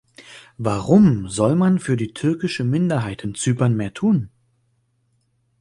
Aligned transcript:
Warum 0.57 1.29
soll 1.29 1.55
man 1.55 1.77
für 1.77 1.95
die 1.95 2.11
türkische 2.11 2.63
Minderheit 2.63 3.23
in 3.23 3.35
Zypern 3.35 3.75
mehr 3.75 3.93
tun? 3.93 4.31